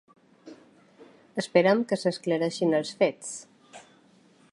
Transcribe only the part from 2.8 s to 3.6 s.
els fets.